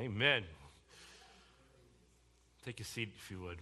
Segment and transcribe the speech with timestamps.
[0.00, 0.44] Amen.
[2.64, 3.58] Take a seat if you would.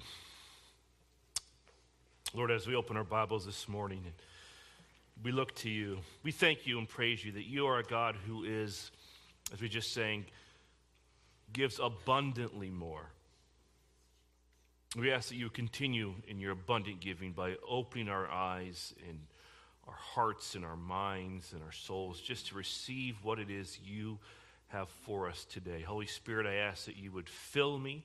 [2.32, 4.14] Lord, as we open our Bibles this morning and
[5.24, 8.14] we look to you, we thank you and praise you that you are a God
[8.24, 8.92] who is,
[9.52, 10.26] as we just sang,
[11.52, 13.10] gives abundantly more.
[14.96, 19.18] We ask that you continue in your abundant giving by opening our eyes and
[19.88, 24.20] our hearts and our minds and our souls just to receive what it is you
[24.68, 25.82] have for us today.
[25.82, 28.04] Holy Spirit, I ask that you would fill me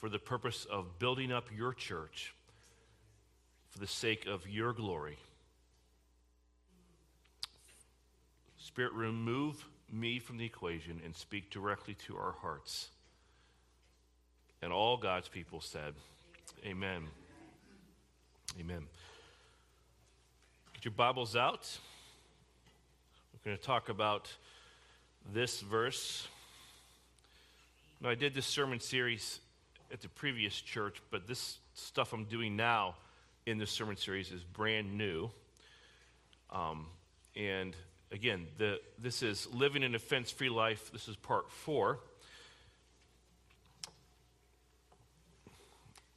[0.00, 2.34] for the purpose of building up your church
[3.70, 5.18] for the sake of your glory.
[8.58, 12.88] Spirit, remove me from the equation and speak directly to our hearts.
[14.62, 15.94] And all God's people said,
[16.64, 17.04] Amen.
[18.58, 18.86] Amen.
[20.74, 21.78] Get your Bibles out.
[23.32, 24.30] We're going to talk about
[25.32, 26.26] this verse.
[28.00, 29.40] Now, I did this sermon series
[29.92, 32.96] at the previous church, but this stuff I'm doing now
[33.46, 35.30] in this sermon series is brand new.
[36.50, 36.86] Um,
[37.36, 37.74] and
[38.12, 40.90] again, the, this is Living an Offense Free Life.
[40.92, 42.00] This is part four.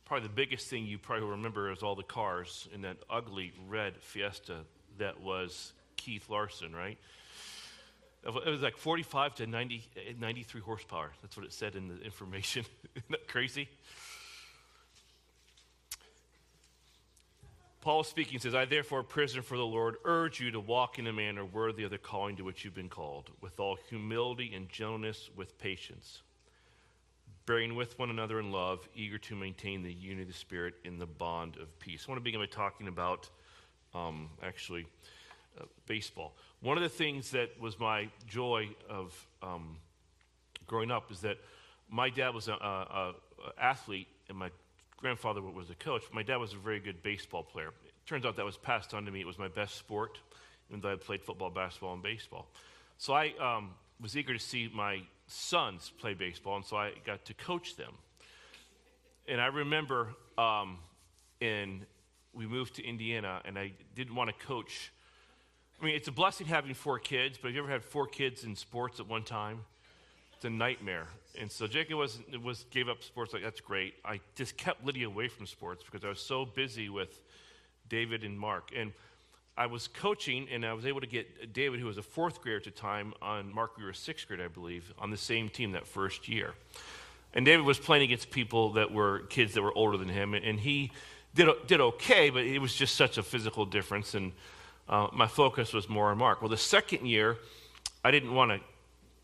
[0.06, 3.96] Probably the biggest thing you probably remember is all the cars in that ugly red
[4.02, 4.58] Fiesta
[4.98, 6.98] that was Keith Larson, right?
[8.24, 9.84] It was like 45 to 90,
[10.20, 11.12] 93 horsepower.
[11.22, 12.66] That's what it said in the information.
[12.96, 13.70] Isn't that crazy?
[17.82, 21.14] Paul speaking says, I therefore, prisoner for the Lord, urge you to walk in a
[21.14, 25.30] manner worthy of the calling to which you've been called, with all humility and gentleness,
[25.38, 26.22] with patience,
[27.46, 31.00] bearing with one another in love, eager to maintain the unity of the Spirit in
[31.00, 32.06] the bond of peace.
[32.06, 33.30] I want to begin by talking about
[33.96, 34.86] um, actually
[35.60, 36.36] uh, baseball.
[36.62, 39.78] One of the things that was my joy of um,
[40.68, 41.38] growing up is that
[41.90, 42.58] my dad was an
[43.60, 44.50] athlete and my
[44.98, 46.04] grandfather was a coach.
[46.14, 47.70] My dad was a very good baseball player.
[47.70, 49.22] It turns out that was passed on to me.
[49.22, 50.20] It was my best sport,
[50.70, 52.48] even though I played football, basketball, and baseball.
[52.98, 53.72] So I um,
[54.02, 57.94] was eager to see my sons play baseball, and so I got to coach them.
[59.28, 60.80] And I remember um,
[61.40, 61.86] in
[62.34, 64.92] we moved to Indiana, and I didn't want to coach
[65.82, 68.44] I mean, it's a blessing having four kids, but have you ever had four kids
[68.44, 69.62] in sports at one time?
[70.36, 71.08] It's a nightmare.
[71.40, 73.94] And so Jacob was, was gave up sports like that's great.
[74.04, 77.22] I just kept Lydia away from sports because I was so busy with
[77.88, 78.72] David and Mark.
[78.76, 78.92] And
[79.58, 82.58] I was coaching, and I was able to get David, who was a fourth grader
[82.58, 85.74] at the time, on Mark, we were sixth grade, I believe, on the same team
[85.74, 86.54] that first year.
[87.34, 90.60] And David was playing against people that were kids that were older than him, and
[90.60, 90.92] he
[91.36, 94.14] did, did okay, but it was just such a physical difference.
[94.14, 94.32] And
[94.90, 96.42] uh, my focus was more on Mark.
[96.42, 97.38] Well, the second year,
[98.04, 98.60] I didn't want to.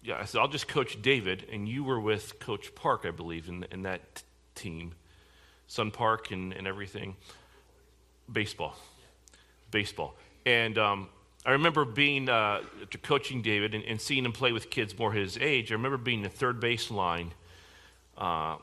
[0.03, 3.49] Yeah, I said, I'll just coach David, and you were with Coach Park, I believe,
[3.49, 4.93] in, in that t- team,
[5.65, 7.15] Sun Park and, and everything.
[8.31, 8.75] Baseball.
[9.71, 10.15] Baseball.
[10.45, 11.09] And um,
[11.43, 12.61] I remember being, uh,
[13.01, 15.71] coaching David and, and, seeing him play with kids more his age.
[15.71, 17.33] I remember being the third base line,
[18.15, 18.57] uh,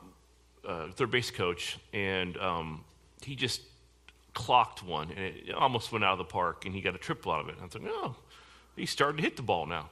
[0.65, 2.85] uh, third base coach, and um,
[3.21, 3.59] he just
[4.33, 7.31] clocked one, and it almost went out of the park, and he got a triple
[7.31, 7.55] out of it.
[7.61, 8.15] I was like, oh,
[8.75, 9.89] he's starting to hit the ball now.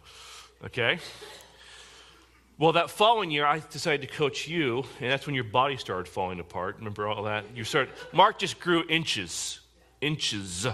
[0.66, 1.00] Okay?
[2.58, 6.08] Well, that following year, I decided to coach you, and that's when your body started
[6.08, 6.76] falling apart.
[6.78, 7.46] Remember all that?
[7.56, 9.60] You started, Mark just grew inches,
[10.00, 10.68] inches,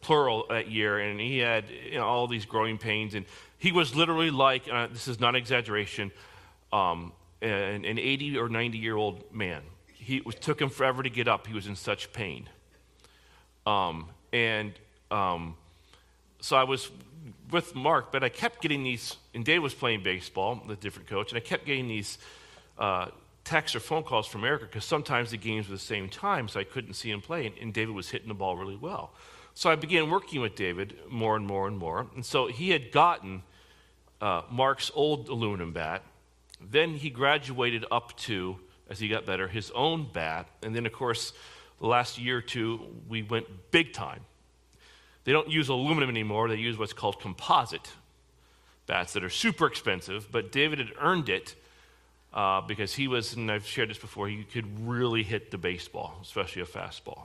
[0.00, 3.14] plural, that year, and he had you know, all these growing pains.
[3.14, 3.26] And
[3.58, 6.12] he was literally like, uh, this is not exaggeration,
[6.72, 7.12] um,
[7.42, 9.62] an, an 80 or 90 year old man.
[9.92, 11.46] He, it took him forever to get up.
[11.46, 12.48] He was in such pain.
[13.66, 14.72] Um, and
[15.10, 15.56] um,
[16.40, 16.90] so I was
[17.50, 21.30] with Mark, but I kept getting these, and Dave was playing baseball, the different coach,
[21.30, 22.18] and I kept getting these
[22.78, 23.06] uh,
[23.44, 26.60] texts or phone calls from Erica because sometimes the games were the same time, so
[26.60, 29.12] I couldn't see him play, and, and David was hitting the ball really well.
[29.54, 32.08] So I began working with David more and more and more.
[32.16, 33.42] And so he had gotten
[34.20, 36.02] uh, Mark's old aluminum bat.
[36.60, 38.56] Then he graduated up to,
[38.90, 40.48] as he got better, his own bat.
[40.62, 41.32] And then, of course,
[41.80, 44.20] the last year or two, we went big time.
[45.24, 47.92] They don't use aluminum anymore, they use what's called composite
[48.86, 51.54] bats that are super expensive, but David had earned it
[52.32, 56.18] uh, because he was, and I've shared this before, he could really hit the baseball,
[56.22, 57.22] especially a fastball.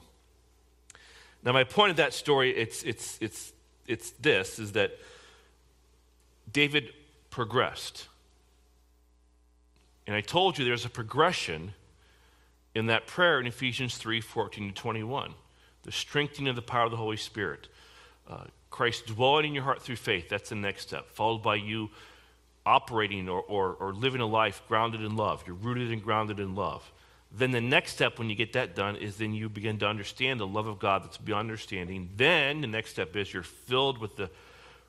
[1.44, 3.54] Now, my point of that story, it's, it's, it's,
[3.88, 4.98] it's this, is that
[6.52, 6.94] David
[7.30, 8.08] progressed.
[10.06, 11.74] And I told you there's a progression
[12.80, 15.34] in that prayer in Ephesians 3 14 to 21.
[15.84, 17.68] The strengthening of the power of the Holy Spirit.
[18.28, 21.90] Uh, Christ dwelling in your heart through faith, that's the next step, followed by you
[22.66, 25.44] operating or, or, or living a life grounded in love.
[25.48, 26.92] You're rooted and grounded in love.
[27.32, 30.40] Then the next step when you get that done is then you begin to understand
[30.40, 32.10] the love of God that's beyond understanding.
[32.16, 34.30] Then the next step is you're filled with the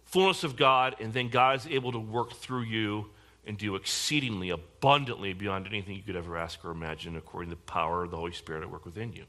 [0.04, 3.06] fullness of God, and then God is able to work through you
[3.50, 7.62] and do exceedingly abundantly beyond anything you could ever ask or imagine according to the
[7.62, 9.24] power of the Holy Spirit at work within you.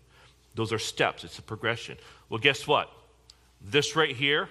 [0.53, 1.97] Those are steps, it's a progression.
[2.29, 2.91] Well, guess what?
[3.59, 4.47] This right here,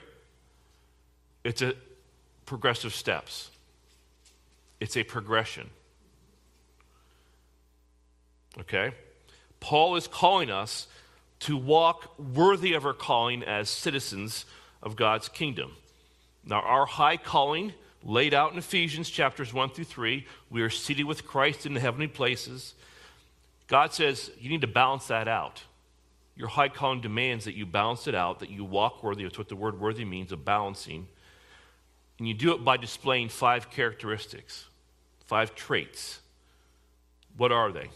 [1.45, 1.75] it's a
[2.47, 3.53] progressive steps.
[4.81, 5.71] It's a progression.
[8.59, 8.91] Okay?
[9.61, 10.89] Paul is calling us
[11.41, 14.47] to walk worthy of our calling as citizens
[14.83, 15.77] of God's kingdom.
[16.45, 17.73] Now, our high calling,
[18.03, 21.81] laid out in Ephesians chapters 1 through 3, we are seated with Christ in the
[21.81, 22.75] heavenly places.
[23.67, 25.63] God says you need to balance that out.
[26.37, 29.25] Your high calling demands that you balance it out, that you walk worthy.
[29.25, 31.07] That's what the word worthy means, of balancing.
[32.19, 34.67] And you do it by displaying five characteristics,
[35.27, 36.21] five traits.
[37.37, 37.91] What are they?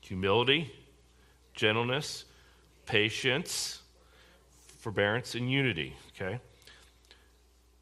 [0.00, 0.72] Humility,
[1.54, 2.24] gentleness,
[2.86, 3.80] patience,
[4.80, 5.94] forbearance, and unity.
[6.14, 6.40] Okay?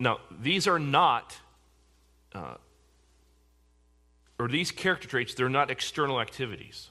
[0.03, 1.39] Now, these are not,
[2.35, 2.55] uh,
[4.37, 6.91] or these character traits, they're not external activities.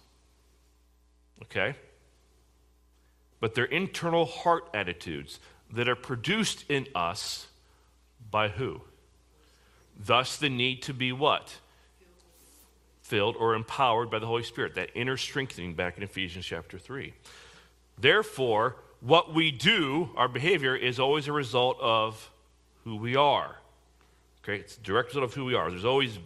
[1.44, 1.76] Okay?
[3.42, 5.42] But they're internal heart attitudes
[5.74, 7.48] that are produced in us
[8.30, 8.80] by who?
[10.00, 11.54] Thus, the need to be what?
[13.02, 17.14] Filled or empowered by the Holy Spirit, that inner strengthening back in Ephesians chapter 3.
[17.98, 22.30] Therefore, what we do, our behavior, is always a result of
[22.84, 23.56] who we are.
[24.44, 25.70] Okay, it's a direct result of who we are.
[25.70, 26.18] There's always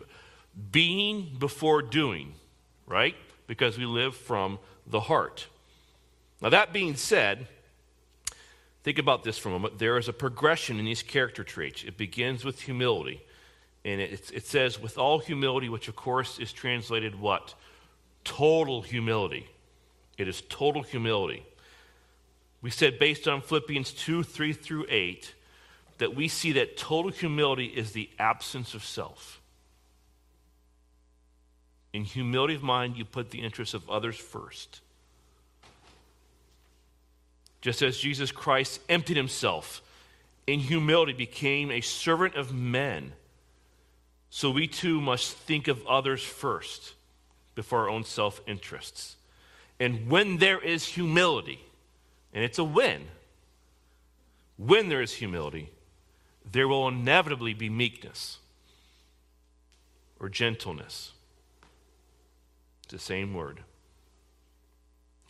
[0.72, 2.34] being before doing,
[2.88, 3.16] right?
[3.48, 5.48] Because we live from the heart.
[6.42, 7.48] Now, that being said,
[8.84, 9.80] think about this for a moment.
[9.80, 11.84] There is a progression in these character traits.
[11.84, 13.22] It begins with humility.
[13.84, 17.54] And it, it says, with all humility, which of course is translated what?
[18.24, 19.48] Total humility.
[20.18, 21.46] It is total humility.
[22.62, 25.34] We said, based on Philippians 2 3 through 8,
[25.97, 29.42] that we see that total humility is the absence of self.
[31.94, 34.81] In humility of mind, you put the interests of others first.
[37.62, 39.81] Just as Jesus Christ emptied himself
[40.45, 43.13] in humility, became a servant of men,
[44.30, 46.94] so we too must think of others first
[47.56, 49.15] before our own self interests.
[49.80, 51.59] And when there is humility,
[52.33, 53.06] and it's a win,
[54.57, 55.69] when there is humility,
[56.51, 58.39] there will inevitably be meekness
[60.19, 61.12] or gentleness.
[62.83, 63.62] It's the same word.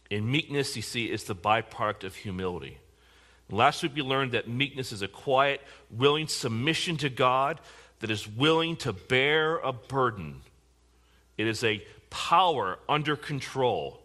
[0.09, 2.77] In meekness, you see, is the byproduct of humility.
[3.49, 7.59] Last week we learned that meekness is a quiet, willing submission to God
[7.99, 10.41] that is willing to bear a burden.
[11.37, 14.01] It is a power under control.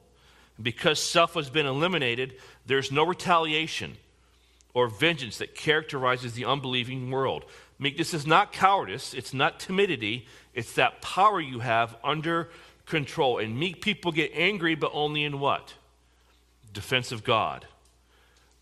[0.61, 2.35] Because self has been eliminated,
[2.67, 3.97] there's no retaliation
[4.75, 7.45] or vengeance that characterizes the unbelieving world.
[7.79, 12.51] Meekness is not cowardice, it's not timidity, it's that power you have under
[12.87, 13.39] control.
[13.39, 15.75] And meek people get angry, but only in what?
[16.73, 17.67] Defense of God.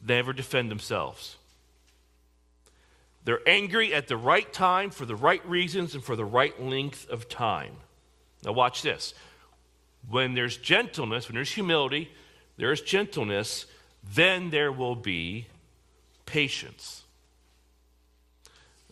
[0.05, 1.37] They never defend themselves.
[3.25, 7.09] They're angry at the right time for the right reasons and for the right length
[7.11, 7.75] of time.
[8.45, 9.13] Now, watch this.
[10.09, 12.11] When there's gentleness, when there's humility,
[12.57, 13.67] there's gentleness,
[14.15, 15.47] then there will be
[16.29, 17.05] patience.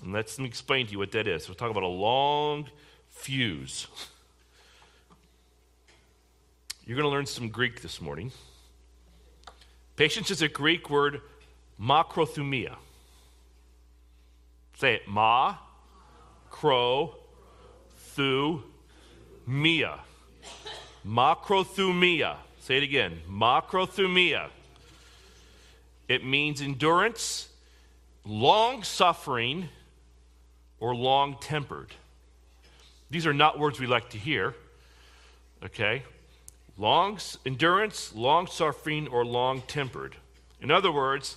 [0.03, 1.49] And let me explain to you what that is.
[1.49, 2.69] We'll talk about a long
[3.11, 3.87] fuse.
[6.87, 8.33] You're going to learn some Greek this morning.
[9.97, 11.21] Patience is a Greek word,
[11.81, 12.77] makrothumia.
[14.79, 15.57] Say it, ma,
[16.51, 17.15] cro,
[18.15, 18.63] thu,
[19.47, 20.01] mia.
[21.07, 22.37] Makrothumia.
[22.61, 24.49] Say it again, makrothumia.
[26.09, 27.49] It means endurance,
[28.25, 29.69] long suffering,
[30.79, 31.89] or long tempered.
[33.11, 34.55] These are not words we like to hear.
[35.65, 36.03] Okay?
[36.77, 40.17] Long endurance, long suffering, or long tempered.
[40.61, 41.37] In other words,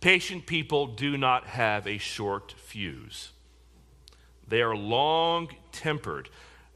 [0.00, 3.30] patient people do not have a short fuse.
[4.48, 6.28] They are long tempered.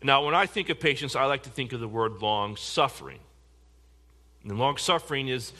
[0.02, 3.20] Now, when I think of patience, I like to think of the word long suffering.
[4.44, 5.52] And long suffering is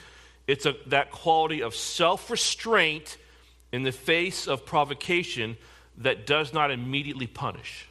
[0.47, 3.17] it's a, that quality of self restraint
[3.71, 5.57] in the face of provocation
[5.97, 7.87] that does not immediately punish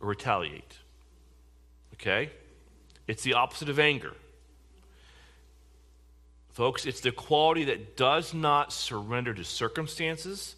[0.00, 0.78] or retaliate.
[1.94, 2.30] Okay?
[3.06, 4.14] It's the opposite of anger.
[6.52, 10.56] Folks, it's the quality that does not surrender to circumstances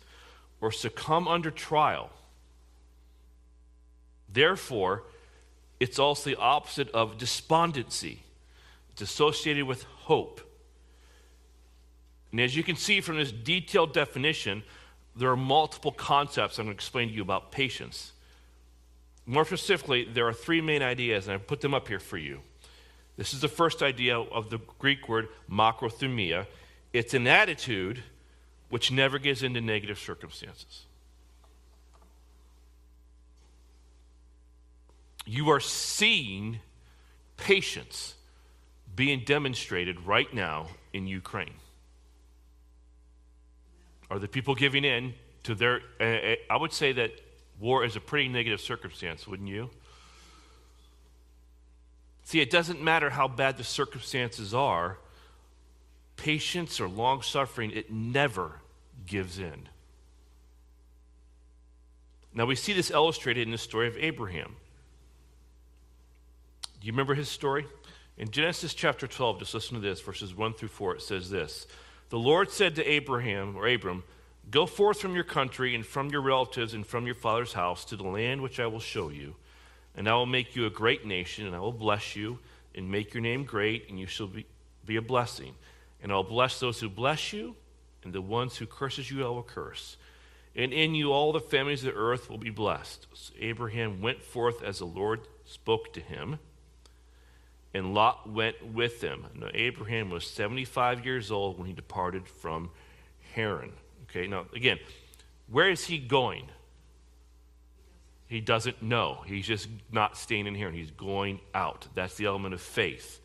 [0.60, 2.10] or succumb under trial.
[4.30, 5.04] Therefore,
[5.80, 8.20] it's also the opposite of despondency.
[8.90, 10.40] It's associated with hope.
[12.36, 14.62] And as you can see from this detailed definition,
[15.16, 18.12] there are multiple concepts I'm going to explain to you about patience.
[19.24, 22.40] More specifically, there are three main ideas, and I put them up here for you.
[23.16, 26.46] This is the first idea of the Greek word makrothumia.
[26.92, 28.02] It's an attitude
[28.68, 30.84] which never gives into negative circumstances.
[35.24, 36.58] You are seeing
[37.38, 38.14] patience
[38.94, 41.54] being demonstrated right now in Ukraine.
[44.10, 45.80] Are the people giving in to their.
[46.00, 47.12] Uh, I would say that
[47.58, 49.70] war is a pretty negative circumstance, wouldn't you?
[52.24, 54.98] See, it doesn't matter how bad the circumstances are,
[56.16, 58.60] patience or long suffering, it never
[59.06, 59.68] gives in.
[62.34, 64.56] Now, we see this illustrated in the story of Abraham.
[66.80, 67.66] Do you remember his story?
[68.18, 71.66] In Genesis chapter 12, just listen to this, verses 1 through 4, it says this
[72.08, 74.04] The Lord said to Abraham, or Abram,
[74.50, 77.96] Go forth from your country and from your relatives and from your father's house to
[77.96, 79.34] the land which I will show you
[79.96, 82.38] and I will make you a great nation, and I will bless you
[82.74, 84.46] and make your name great, and you shall be,
[84.84, 85.54] be a blessing.
[86.02, 87.56] And I will bless those who bless you,
[88.04, 89.96] and the ones who curses you I will curse.
[90.54, 93.06] And in you all the families of the earth will be blessed.
[93.14, 96.38] So Abraham went forth as the Lord spoke to him,
[97.76, 99.26] and Lot went with them.
[99.34, 102.70] Now, Abraham was 75 years old when he departed from
[103.34, 103.72] Haran.
[104.04, 104.78] Okay, now again,
[105.50, 106.48] where is he going?
[108.28, 109.22] He doesn't know.
[109.26, 111.86] He's just not staying in here and he's going out.
[111.94, 113.20] That's the element of faith.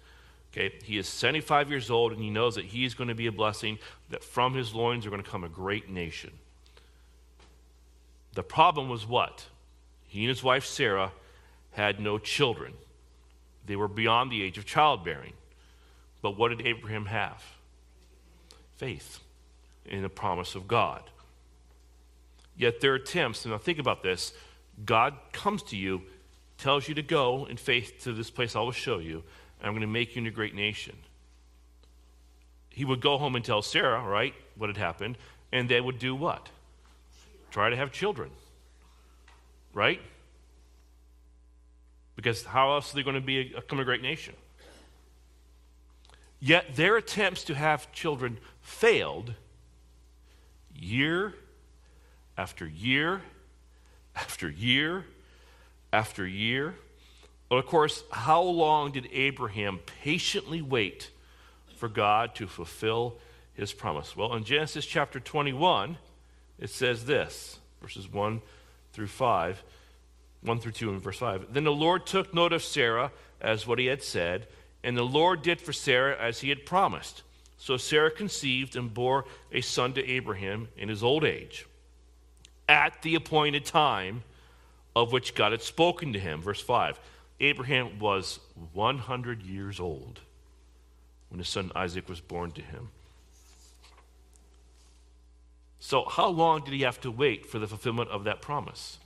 [0.52, 3.28] Okay, he is 75 years old and he knows that he is going to be
[3.28, 3.80] a blessing,
[4.10, 6.32] that from his loins are going to come a great nation.
[8.34, 9.46] The problem was what?
[10.08, 11.14] He and his wife Sarah
[11.72, 12.74] had no children.
[13.72, 15.32] They were beyond the age of childbearing.
[16.22, 17.42] But what did Abraham have?
[18.76, 19.22] Faith
[19.86, 21.02] in the promise of God.
[22.58, 24.34] Yet their attempts, and now think about this
[24.84, 26.02] God comes to you,
[26.58, 29.24] tells you to go in faith to this place I will show you,
[29.60, 30.98] and I'm going to make you into a great nation.
[32.72, 35.18] He would go home and tell Sarah, right, what had happened,
[35.54, 36.50] and they would do what?
[37.52, 38.32] Try to have children.
[39.74, 40.02] Right?
[42.16, 44.36] Because how else are they going to be become a great nation?
[46.40, 49.34] Yet their attempts to have children failed
[50.76, 51.36] year
[52.38, 53.22] after year
[54.16, 55.06] after year
[55.94, 56.76] after year.
[57.50, 61.12] But of course, how long did Abraham patiently wait
[61.76, 63.18] for God to fulfill
[63.54, 64.16] his promise?
[64.16, 65.98] Well, in Genesis chapter 21,
[66.60, 68.42] it says this verses 1
[68.94, 69.64] through 5,
[70.44, 71.54] 1 through 2 and verse 5.
[71.54, 74.48] Then the Lord took note of Sarah as what he had said,
[74.84, 77.24] and the Lord did for Sarah as he had promised.
[77.58, 81.68] So Sarah conceived and bore a son to Abraham in his old age
[82.68, 84.24] at the appointed time
[84.96, 86.42] of which God had spoken to him.
[86.42, 87.00] Verse 5
[87.40, 88.40] Abraham was
[88.74, 90.20] 100 years old
[91.30, 92.90] when his son Isaac was born to him.
[95.80, 99.00] So, how long did he have to wait for the fulfillment of that promise?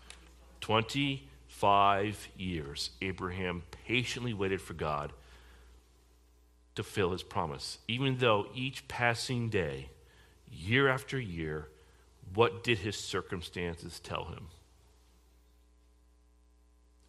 [0.66, 2.90] 25 years.
[3.00, 5.14] Abraham patiently waited for God
[6.74, 9.90] to fill his promise, even though each passing day,
[10.52, 11.68] year after year,
[12.34, 14.48] what did his circumstances tell him?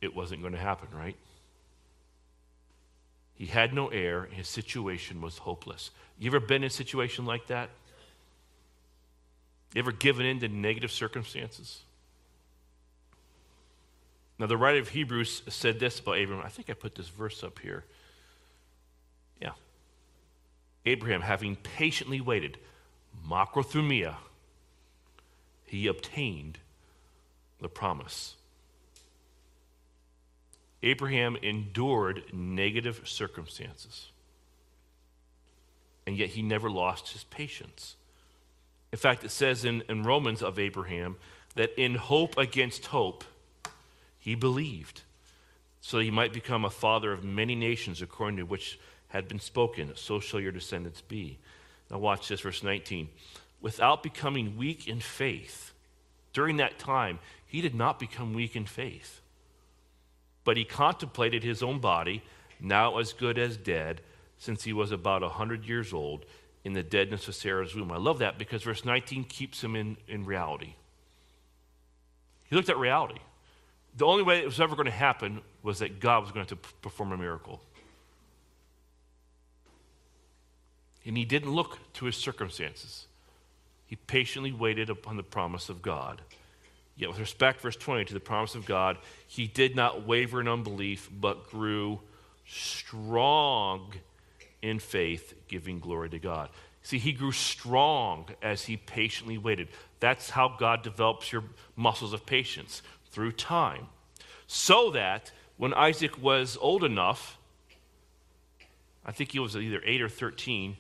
[0.03, 1.17] It wasn't going to happen, right?
[3.37, 4.29] He had no heir.
[4.31, 5.91] His situation was hopeless.
[6.19, 7.71] You ever been in a situation like that?
[9.75, 11.81] You ever given in to negative circumstances?
[14.39, 16.45] Now, the writer of Hebrews said this about Abraham.
[16.45, 17.85] I think I put this verse up here.
[19.41, 19.53] Yeah.
[20.85, 22.59] Abraham, having patiently waited,
[23.29, 24.17] macrothumia,
[25.65, 26.59] he obtained
[27.61, 28.37] the promise.
[30.83, 34.11] Abraham endured negative circumstances,
[36.07, 37.97] and yet he never lost his patience.
[38.93, 41.17] In fact, it says in, in Romans of Abraham
[41.55, 43.25] that in hope against hope,
[44.27, 45.03] he believed,
[45.81, 49.93] so he might become a father of many nations, according to which had been spoken,
[49.95, 51.39] so shall your descendants be.
[51.89, 53.09] Now, watch this, verse 19
[53.61, 55.73] without becoming weak in faith.
[56.33, 59.21] During that time, he did not become weak in faith.
[60.43, 62.25] But he contemplated his own body,
[62.61, 64.01] now as good as dead,
[64.39, 66.27] since he was about a 100 years old,
[66.65, 67.93] in the deadness of Sarah's womb.
[67.93, 70.75] I love that because verse 19 keeps him in, in reality.
[72.51, 73.21] He looked at reality.
[73.97, 76.57] The only way it was ever going to happen was that God was going to
[76.57, 77.61] perform a miracle.
[81.05, 83.07] And he didn't look to his circumstances.
[83.87, 86.21] He patiently waited upon the promise of God.
[86.97, 90.49] Yet, with respect, verse 20, to the promise of God, he did not waver in
[90.49, 92.01] unbelief, but grew
[92.47, 93.93] strong
[94.63, 96.49] in faith, giving glory to God.
[96.83, 99.69] See, he grew strong as he patiently waited.
[100.01, 102.83] That's how God develops your muscles of patience
[103.17, 103.87] through time.
[104.47, 107.39] So that when Isaac was old enough,
[109.07, 110.77] I think he was either 8 or 13,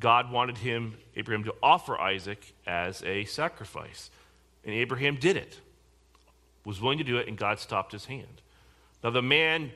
[0.00, 4.10] God wanted him, Abraham, to offer Isaac as a sacrifice.
[4.64, 5.60] And Abraham did it,
[6.64, 8.42] was willing to do it, and God stopped his hand.
[9.04, 9.70] Now, the man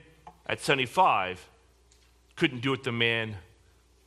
[0.48, 1.48] at 75
[2.34, 3.36] couldn't do what the man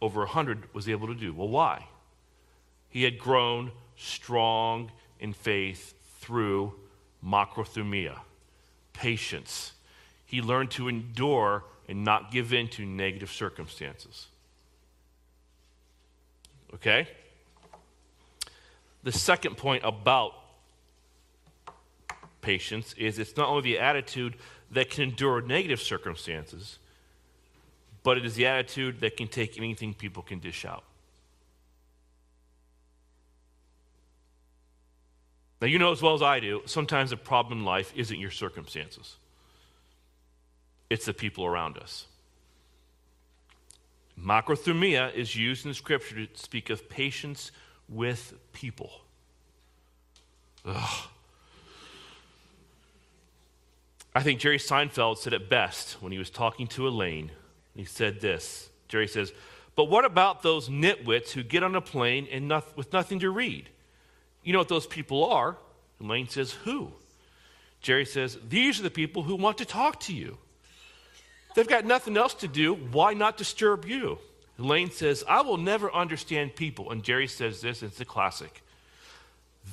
[0.02, 1.32] over 100 was able to do.
[1.32, 1.88] Well, why?
[2.90, 6.74] He had grown strong in faith through
[7.26, 8.20] macrothumia,
[8.94, 9.74] patience.
[10.26, 14.28] He learned to endure and not give in to negative circumstances.
[16.74, 17.08] Okay?
[19.04, 20.34] The second point about
[22.42, 24.36] patience is it's not only the attitude
[24.72, 26.78] that can endure negative circumstances,
[28.04, 30.84] but it is the attitude that can take anything people can dish out.
[35.62, 38.32] Now, you know as well as I do, sometimes the problem in life isn't your
[38.32, 39.18] circumstances,
[40.90, 42.06] it's the people around us.
[44.20, 47.52] Macrothumia is used in the Scripture to speak of patience
[47.88, 48.92] with people.
[50.66, 51.08] Ugh.
[54.14, 57.32] I think Jerry Seinfeld said it best when he was talking to Elaine.
[57.76, 59.32] He said this Jerry says,
[59.76, 63.30] But what about those nitwits who get on a plane and not, with nothing to
[63.30, 63.70] read?
[64.44, 65.58] You know what those people are?
[66.02, 66.92] Elaine says, Who?
[67.82, 70.38] Jerry says, These are the people who want to talk to you.
[71.56, 72.74] They've got nothing else to do.
[72.74, 74.20] Why not disturb you?
[74.60, 76.92] Elaine says, I will never understand people.
[76.92, 78.62] And Jerry says this, it's a classic.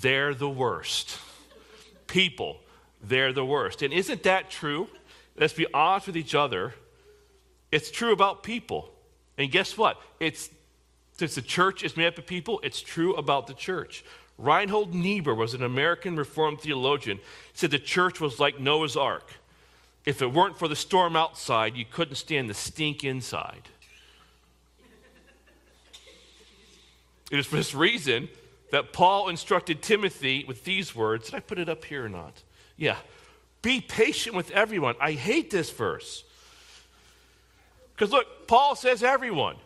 [0.01, 1.19] They're the worst.
[2.07, 2.61] People,
[3.03, 3.83] they're the worst.
[3.83, 4.89] And isn't that true?
[5.37, 6.75] Let's be honest with each other.
[7.73, 8.91] It's true about people.
[9.37, 10.01] And guess what?
[10.21, 10.51] It's
[11.19, 14.05] since the church is made up of people, it's true about the church.
[14.39, 17.19] Reinhold Niebuhr was an American Reformed theologian.
[17.19, 17.23] He
[17.55, 19.33] said the church was like Noah's Ark.
[20.05, 23.63] If it weren't for the storm outside, you couldn't stand the stink inside.
[27.31, 28.29] It is for this reason
[28.71, 31.27] that Paul instructed Timothy with these words.
[31.27, 32.43] Did I put it up here or not?
[32.77, 32.97] Yeah.
[33.63, 34.95] Be patient with everyone.
[35.01, 36.23] I hate this verse.
[37.95, 39.57] Because look, Paul says everyone.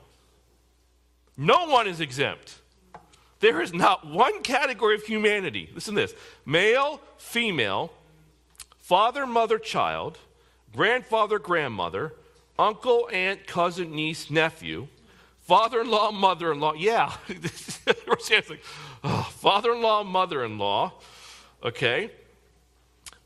[1.37, 2.60] No one is exempt.
[3.41, 5.71] There is not one category of humanity.
[5.75, 7.93] Listen to this male, female,
[8.79, 10.19] father, mother, child,
[10.75, 12.15] grandfather, grandmother,
[12.59, 14.89] uncle, aunt, cousin, niece, nephew,
[15.41, 16.75] father in law, mother in law.
[16.75, 17.15] Yeah.
[19.05, 20.93] oh, father in law, mother in law.
[21.65, 22.11] Okay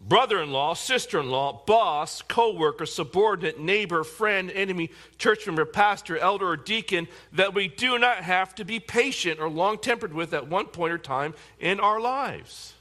[0.06, 5.64] brother in law, sister in law, boss, co worker, subordinate, neighbor, friend, enemy, church member,
[5.64, 10.12] pastor, elder, or deacon that we do not have to be patient or long tempered
[10.12, 12.74] with at one point or time in our lives.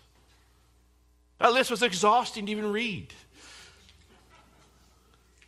[1.39, 3.13] That list was exhausting to even read.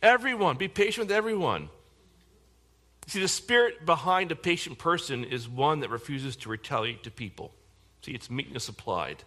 [0.02, 1.68] Everyone, be patient with everyone.
[3.06, 7.52] See, the spirit behind a patient person is one that refuses to retaliate to people.
[8.02, 9.22] See, it's meekness applied.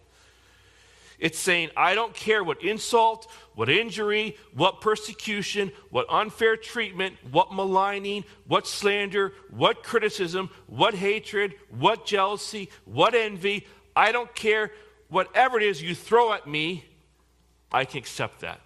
[1.20, 7.52] It's saying, I don't care what insult, what injury, what persecution, what unfair treatment, what
[7.52, 13.66] maligning, what slander, what criticism, what hatred, what jealousy, what envy.
[13.94, 14.72] I don't care.
[15.08, 16.84] Whatever it is you throw at me,
[17.70, 18.60] I can accept that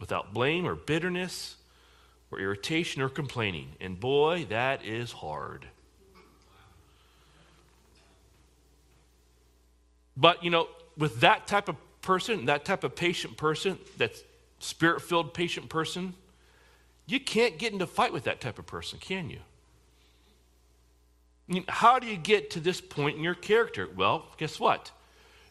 [0.00, 1.56] without blame or bitterness
[2.30, 3.72] or irritation or complaining.
[3.80, 5.66] And boy, that is hard.
[10.16, 14.12] But, you know, with that type of person, that type of patient person, that
[14.58, 16.14] spirit filled patient person,
[17.06, 19.40] you can't get into fight with that type of person, can you?
[21.48, 23.88] I mean, how do you get to this point in your character?
[23.94, 24.90] Well, guess what?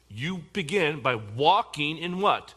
[0.10, 2.54] You begin by walking in what?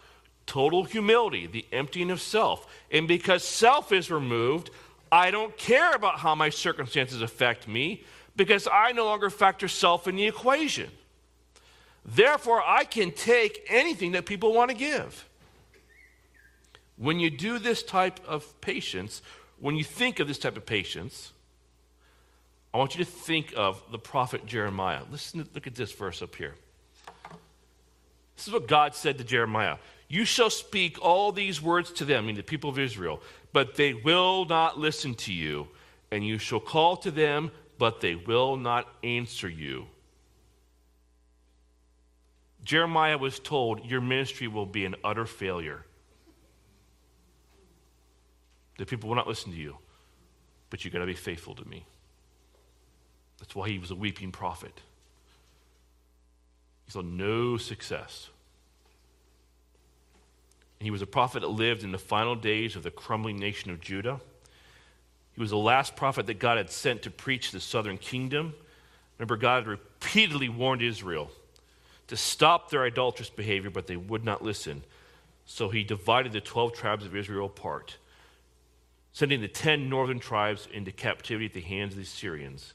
[0.46, 2.66] Total humility, the emptying of self.
[2.90, 4.70] And because self is removed,
[5.12, 8.04] I don't care about how my circumstances affect me
[8.36, 10.90] because I no longer factor self in the equation.
[12.06, 15.28] Therefore, I can take anything that people want to give.
[16.96, 19.22] When you do this type of patience,
[19.58, 21.32] when you think of this type of patience,
[22.72, 25.02] I want you to think of the prophet Jeremiah.
[25.10, 26.54] Listen, look at this verse up here.
[28.36, 32.24] This is what God said to Jeremiah You shall speak all these words to them,
[32.24, 33.20] I mean the people of Israel,
[33.52, 35.68] but they will not listen to you.
[36.12, 39.86] And you shall call to them, but they will not answer you.
[42.66, 45.84] Jeremiah was told, Your ministry will be an utter failure.
[48.76, 49.78] The people will not listen to you,
[50.68, 51.86] but you've got to be faithful to me.
[53.38, 54.80] That's why he was a weeping prophet.
[56.86, 58.30] He saw no success.
[60.80, 63.80] He was a prophet that lived in the final days of the crumbling nation of
[63.80, 64.20] Judah.
[65.34, 68.54] He was the last prophet that God had sent to preach the southern kingdom.
[69.18, 71.30] Remember, God had repeatedly warned Israel
[72.08, 74.84] to stop their idolatrous behavior, but they would not listen.
[75.44, 77.96] So he divided the 12 tribes of Israel apart,
[79.12, 82.74] sending the 10 northern tribes into captivity at the hands of the Assyrians.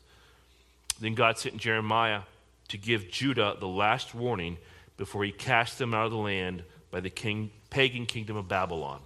[1.00, 2.22] Then God sent Jeremiah
[2.70, 4.58] to give Judah the last warning
[4.98, 9.02] before he cast them out of the land by the king, pagan kingdom of Babylon.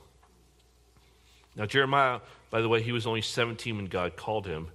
[1.56, 4.68] Now, Jeremiah, by the way, he was only 17 when God called him,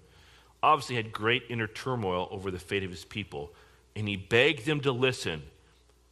[0.62, 3.52] obviously had great inner turmoil over the fate of his people,
[3.96, 5.42] and he begged them to listen.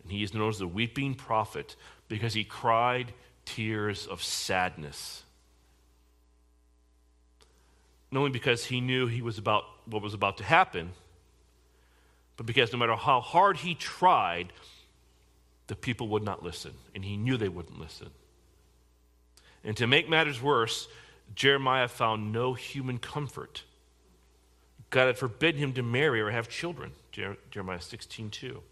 [0.03, 1.77] And he is known as the weeping prophet
[2.09, 3.13] because he cried
[3.45, 5.23] tears of sadness.
[8.11, 10.93] Not only because he knew he was about what was about to happen,
[12.37, 14.53] but because no matter how hard he tried,
[15.67, 18.09] the people would not listen, and he knew they wouldn't listen.
[19.65, 20.89] And to make matters worse,
[21.35, 23.65] Jeremiah found no human comfort.
[24.91, 26.93] God had forbidden him to marry or have children,
[27.51, 28.63] Jeremiah 16 2.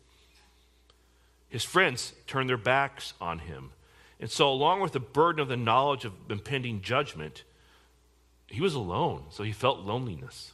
[1.48, 3.70] His friends turned their backs on him.
[4.18, 7.44] And so, along with the burden of the knowledge of impending judgment,
[8.46, 10.52] he was alone, so he felt loneliness.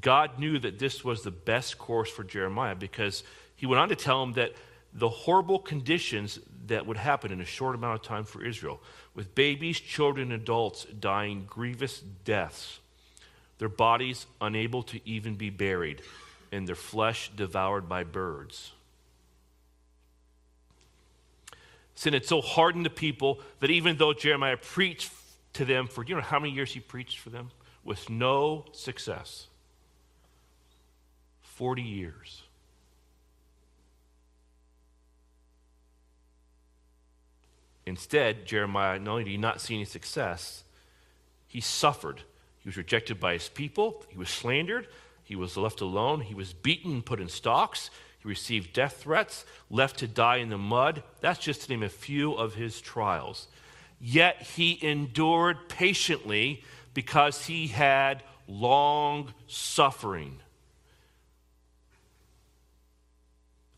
[0.00, 3.24] God knew that this was the best course for Jeremiah because
[3.56, 4.52] he went on to tell him that
[4.92, 8.80] the horrible conditions that would happen in a short amount of time for Israel,
[9.14, 12.79] with babies, children, adults dying grievous deaths,
[13.60, 16.00] their bodies unable to even be buried,
[16.50, 18.72] and their flesh devoured by birds.
[21.94, 25.12] Sin had so hardened the people that even though Jeremiah preached
[25.52, 27.50] to them for, do you know how many years he preached for them?
[27.84, 29.48] With no success.
[31.42, 32.42] 40 years.
[37.84, 40.64] Instead, Jeremiah not only did he not see any success,
[41.46, 42.22] he suffered.
[42.60, 44.86] He was rejected by his people, he was slandered,
[45.24, 49.46] he was left alone, he was beaten and put in stocks, he received death threats,
[49.70, 51.02] left to die in the mud.
[51.20, 53.48] That's just to name a few of his trials.
[53.98, 60.40] Yet he endured patiently because he had long suffering.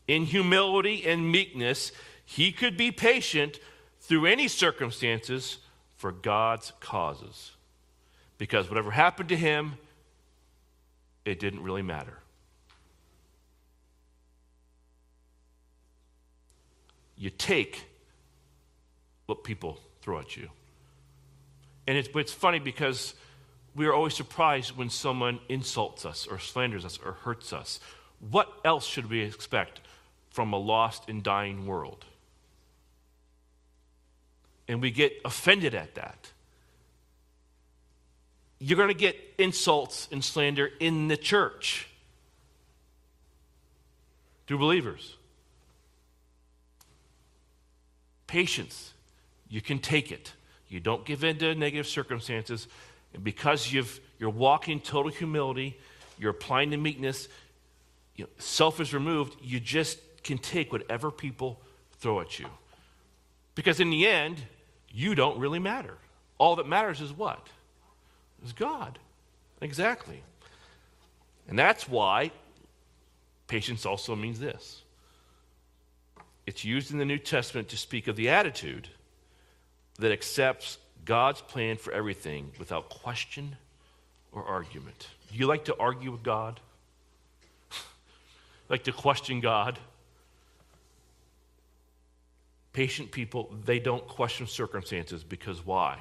[0.07, 1.93] In humility and meekness,
[2.25, 3.59] he could be patient
[4.01, 5.59] through any circumstances
[5.95, 7.51] for God's causes.
[8.37, 9.73] Because whatever happened to him,
[11.25, 12.17] it didn't really matter.
[17.17, 17.85] You take
[19.27, 20.49] what people throw at you.
[21.87, 23.13] And it's, it's funny because
[23.75, 27.79] we are always surprised when someone insults us or slanders us or hurts us.
[28.19, 29.81] What else should we expect
[30.29, 32.05] from a lost and dying world?
[34.67, 36.31] and we get offended at that.
[38.65, 41.85] You're going to get insults and slander in the church
[44.47, 45.17] through believers.
[48.25, 48.93] Patience,
[49.49, 50.31] you can take it.
[50.69, 52.69] You don't give in to negative circumstances.
[53.13, 55.77] And because you've, you're walking total humility,
[56.17, 57.27] you're applying the meekness,
[58.15, 61.59] you know, self is removed, you just can take whatever people
[61.99, 62.45] throw at you.
[63.55, 64.41] Because in the end,
[64.89, 65.97] you don't really matter.
[66.37, 67.45] All that matters is what?
[68.43, 68.99] Is God.
[69.61, 70.21] Exactly.
[71.47, 72.31] And that's why
[73.47, 74.81] patience also means this
[76.45, 78.89] it's used in the New Testament to speak of the attitude
[79.99, 83.55] that accepts God's plan for everything without question
[84.31, 85.07] or argument.
[85.31, 86.59] Do you like to argue with God?
[88.69, 89.79] like to question God?
[92.73, 95.99] Patient people, they don't question circumstances because why?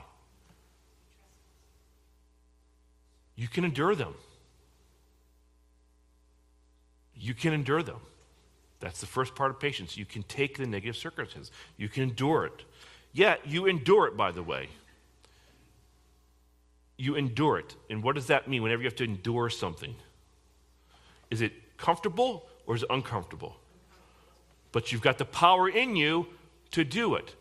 [3.36, 4.14] You can endure them.
[7.14, 8.00] You can endure them.
[8.80, 9.96] That's the first part of patience.
[9.96, 12.64] You can take the negative circumstances, you can endure it.
[13.12, 14.68] Yet, you endure it, by the way.
[16.96, 17.76] You endure it.
[17.90, 19.94] And what does that mean whenever you have to endure something?
[21.30, 23.56] Is it comfortable or is it uncomfortable?
[24.72, 26.26] But you've got the power in you
[26.70, 27.34] to do it.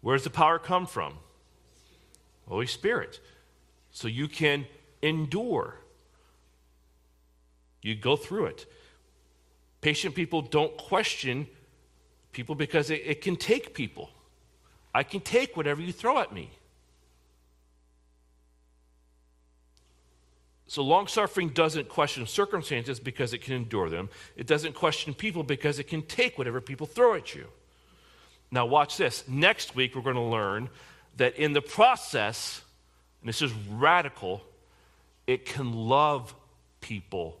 [0.00, 1.14] Where does the power come from?
[2.48, 3.20] Holy Spirit.
[3.90, 4.66] So you can
[5.02, 5.78] endure.
[7.82, 8.66] You go through it.
[9.80, 11.46] Patient people don't question
[12.32, 14.10] people because it, it can take people.
[14.92, 16.50] I can take whatever you throw at me.
[20.68, 24.08] So, long suffering doesn't question circumstances because it can endure them.
[24.36, 27.46] It doesn't question people because it can take whatever people throw at you.
[28.50, 29.22] Now, watch this.
[29.28, 30.68] Next week, we're going to learn
[31.16, 32.62] that in the process,
[33.20, 34.42] and this is radical,
[35.26, 36.34] it can love
[36.80, 37.40] people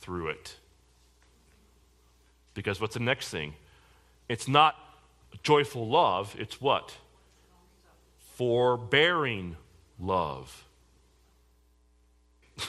[0.00, 0.56] through it.
[2.54, 3.54] Because what's the next thing?
[4.28, 4.76] It's not
[5.42, 6.96] joyful love, it's what?
[8.36, 9.56] Forbearing
[9.98, 10.64] love.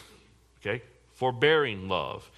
[0.59, 0.81] okay?
[1.13, 2.29] Forbearing love.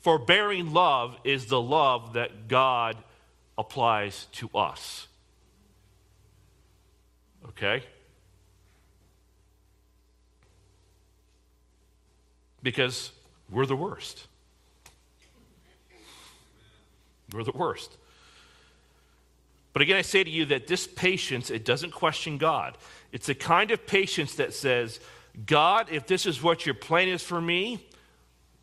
[0.00, 2.96] Forbearing love is the love that God
[3.56, 5.06] applies to us.
[7.50, 7.84] Okay?
[12.62, 13.12] Because
[13.50, 14.26] we're the worst.
[17.32, 17.96] We're the worst.
[19.72, 22.76] But again, I say to you that this patience, it doesn't question God.
[23.10, 25.00] It's a kind of patience that says,
[25.46, 27.86] God, if this is what your plan is for me,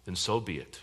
[0.06, 0.80] then so be it.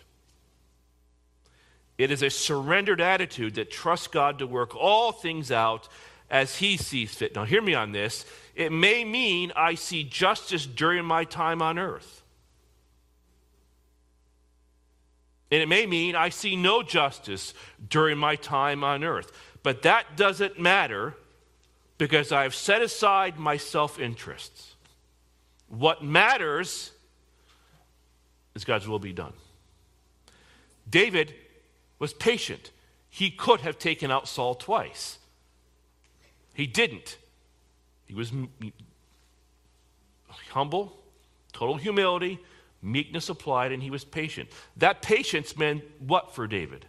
[1.96, 5.88] It is a surrendered attitude that trusts God to work all things out
[6.28, 7.34] as He sees fit.
[7.34, 8.26] Now, hear me on this.
[8.54, 12.22] It may mean I see justice during my time on earth.
[15.50, 17.54] And it may mean I see no justice
[17.88, 19.30] during my time on earth.
[19.62, 21.14] But that doesn't matter
[21.98, 24.74] because I've set aside my self interests.
[25.68, 26.92] What matters
[28.54, 29.32] is God's will be done.
[30.88, 31.34] David
[31.98, 32.70] was patient.
[33.08, 35.18] He could have taken out Saul twice.
[36.54, 37.18] He didn't.
[38.04, 38.32] He was
[40.50, 40.96] humble,
[41.52, 42.38] total humility,
[42.86, 44.48] meekness applied, and he was patient.
[44.76, 46.86] That patience meant what for David?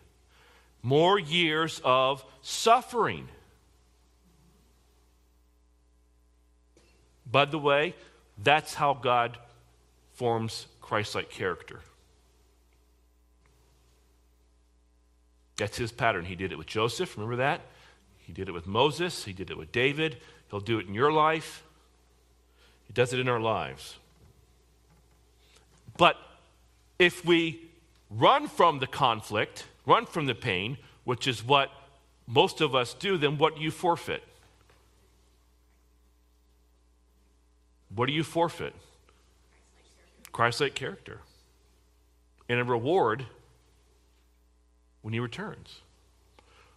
[0.81, 3.27] More years of suffering.
[7.29, 7.95] By the way,
[8.41, 9.37] that's how God
[10.13, 11.81] forms Christ like character.
[15.57, 16.23] That's his pattern.
[16.25, 17.61] He did it with Joseph, remember that?
[18.19, 20.17] He did it with Moses, he did it with David.
[20.49, 21.63] He'll do it in your life.
[22.85, 23.97] He does it in our lives.
[25.97, 26.17] But
[26.99, 27.61] if we
[28.09, 31.71] run from the conflict, run from the pain, which is what
[32.27, 34.23] most of us do, then what do you forfeit?
[37.93, 38.75] What do you forfeit?
[40.31, 41.21] Christ like character.
[42.49, 43.25] And a reward
[45.01, 45.79] when he returns.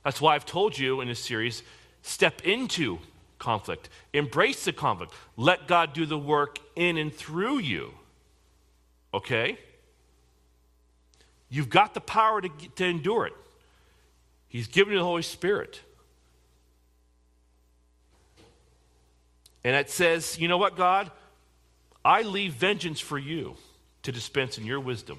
[0.04, 1.62] That's why I've told you in this series
[2.02, 2.98] step into
[3.38, 7.92] conflict, embrace the conflict, let God do the work in and through you.
[9.12, 9.59] Okay?
[11.49, 13.35] You've got the power to, to endure it.
[14.49, 15.81] He's given you the Holy Spirit.
[19.62, 21.11] And it says, you know what, God?
[22.05, 23.57] I leave vengeance for you
[24.03, 25.18] to dispense in your wisdom.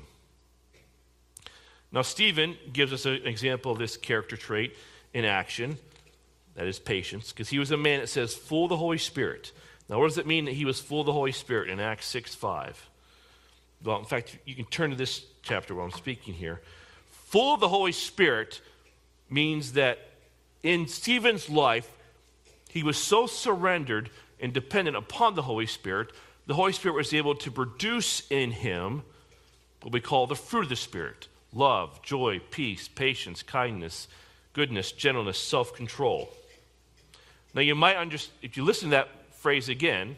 [1.92, 4.76] Now, Stephen gives us an example of this character trait
[5.14, 5.78] in action
[6.56, 9.52] that is patience, because he was a man that says, full of the Holy Spirit.
[9.88, 12.08] Now, what does it mean that he was full of the Holy Spirit in Acts
[12.08, 12.90] 6 5?
[13.84, 16.62] Well, in fact, you can turn to this chapter while I'm speaking here.
[17.10, 18.62] Full of the Holy Spirit
[19.30, 20.00] means that
[20.64, 21.90] in Stephen's life,
[22.70, 26.12] he was so surrendered and dependent upon the Holy Spirit,
[26.48, 29.04] the Holy Spirit was able to produce in him
[29.82, 34.08] what we call the fruit of the Spirit love, joy, peace, patience, kindness,
[34.54, 36.30] goodness, gentleness, self control.
[37.54, 40.18] Now, you might understand, if you listen to that phrase again,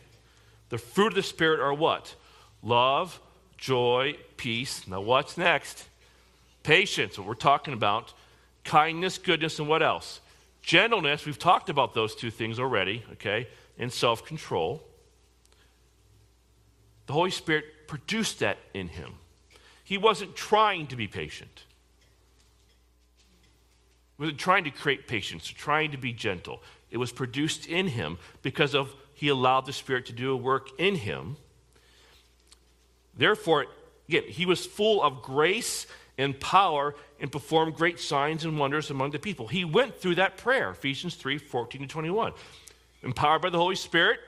[0.69, 2.15] the fruit of the Spirit are what?
[2.61, 3.19] Love,
[3.63, 4.85] joy, peace.
[4.89, 5.85] Now, what's next?
[6.63, 8.13] Patience, what we're talking about.
[8.65, 10.19] Kindness, goodness, and what else?
[10.61, 13.47] Gentleness, we've talked about those two things already, okay?
[13.79, 14.83] And self control.
[17.07, 19.13] The Holy Spirit produced that in him.
[19.85, 21.63] He wasn't trying to be patient.
[24.17, 26.61] He wasn't trying to create patience, trying to be gentle.
[26.91, 30.67] It was produced in him because of he allowed the Spirit to do a work
[30.77, 31.37] in him
[33.15, 33.65] Therefore,
[34.07, 39.11] again, he was full of grace and power and performed great signs and wonders among
[39.11, 39.47] the people.
[39.47, 42.33] He went through that prayer, Ephesians 3 14 to 21.
[43.03, 44.19] Empowered by the Holy Spirit,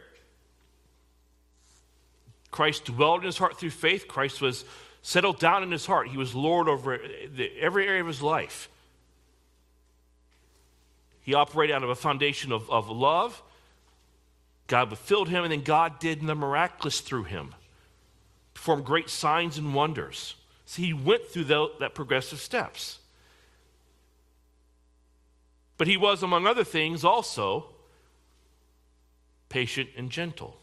[2.52, 4.08] Christ dwelled in his heart through faith.
[4.08, 4.66] Christ was
[5.02, 6.08] settled down in his heart.
[6.08, 7.00] He was Lord over
[7.60, 8.70] every area of his life.
[11.22, 13.42] He operated out of a foundation of, of love.
[14.68, 17.54] God filled him, and then God did the miraculous through him,
[18.66, 20.34] performed great signs and wonders.
[20.66, 22.98] So he went through the, that progressive steps.
[25.78, 27.68] But he was, among other things, also
[29.50, 30.58] patient and gentle.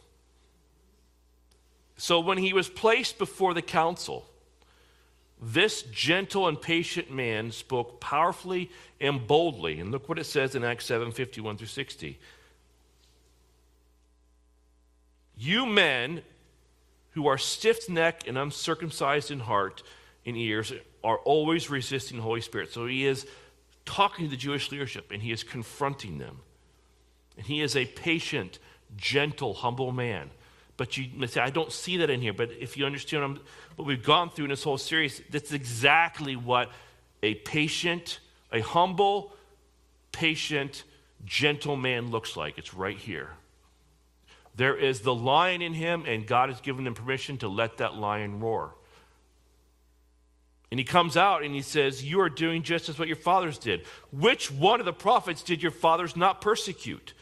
[1.97, 4.27] So when he was placed before the council,
[5.41, 8.69] this gentle and patient man spoke powerfully
[9.01, 9.79] and boldly.
[9.79, 12.19] And look what it says in Acts 7 51 through 60.
[15.37, 16.23] You men
[17.13, 19.83] who are stiff necked and uncircumcised in heart
[20.25, 20.73] and ears
[21.05, 22.73] are always resisting the Holy Spirit.
[22.73, 23.27] So he is
[23.85, 26.41] talking to the Jewish leadership and he is confronting them.
[27.37, 28.59] And he is a patient,
[28.97, 30.31] gentle, humble man.
[30.77, 32.33] But you may say, I don't see that in here.
[32.33, 33.41] But if you understand
[33.77, 36.71] what we've gone through in this whole series, that's exactly what
[37.23, 38.21] a patient,
[38.51, 39.33] a humble,
[40.13, 40.85] patient,
[41.25, 42.59] gentle man looks like.
[42.59, 43.31] It's right here.
[44.55, 47.95] There is the lion in him, and God has given him permission to let that
[47.95, 48.75] lion roar.
[50.71, 53.59] And he comes out and he says, You are doing just as what your fathers
[53.59, 53.85] did.
[54.11, 57.13] Which one of the prophets did your fathers not persecute?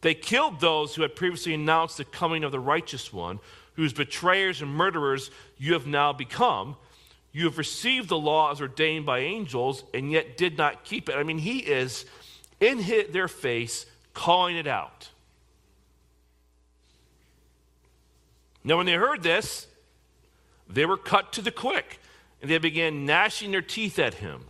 [0.00, 3.38] They killed those who had previously announced the coming of the righteous one,
[3.74, 6.76] whose betrayers and murderers you have now become.
[7.32, 11.14] You have received the law as ordained by angels, and yet did not keep it.
[11.14, 12.06] I mean, he is
[12.60, 15.10] in their face calling it out.
[18.66, 19.68] Now, when they heard this,
[20.68, 22.00] they were cut to the quick,
[22.42, 24.44] and they began gnashing their teeth at him.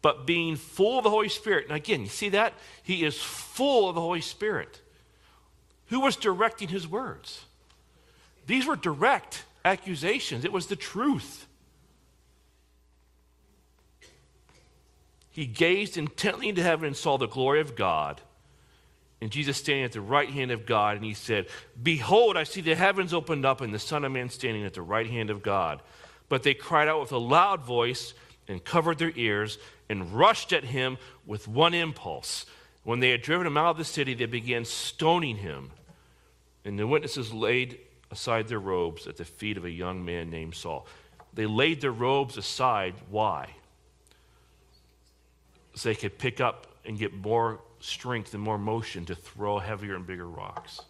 [0.00, 2.54] But being full of the Holy Spirit, and again, you see that?
[2.84, 4.80] He is full of the Holy Spirit.
[5.88, 7.44] Who was directing his words?
[8.46, 11.48] These were direct accusations, it was the truth.
[15.32, 18.20] He gazed intently into heaven and saw the glory of God
[19.20, 21.46] and Jesus standing at the right hand of God, and he said,
[21.82, 24.82] Behold, I see the heavens opened up and the Son of Man standing at the
[24.82, 25.82] right hand of God.
[26.28, 28.14] But they cried out with a loud voice
[28.48, 32.46] and covered their ears and rushed at him with one impulse.
[32.84, 35.70] When they had driven him out of the city, they began stoning him.
[36.64, 37.78] And the witnesses laid
[38.10, 40.86] aside their robes at the feet of a young man named Saul.
[41.34, 42.94] They laid their robes aside.
[43.10, 43.50] Why?
[45.74, 49.96] So they could pick up and get more strength and more motion to throw heavier
[49.96, 50.82] and bigger rocks.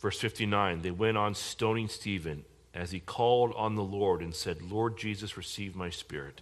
[0.00, 4.62] Verse 59 They went on stoning Stephen as he called on the Lord and said,
[4.62, 6.40] Lord Jesus, receive my spirit.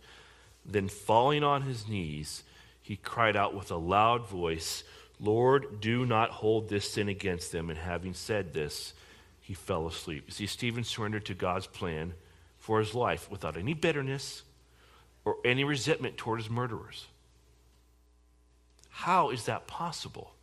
[0.64, 2.42] Then, falling on his knees,
[2.82, 4.84] he cried out with a loud voice,
[5.18, 7.70] Lord, do not hold this sin against them.
[7.70, 8.92] And having said this,
[9.40, 10.30] he fell asleep.
[10.32, 12.14] See, Stephen surrendered to God's plan
[12.66, 14.42] for his life without any bitterness
[15.24, 17.06] or any resentment toward his murderers.
[18.90, 20.34] How is that possible?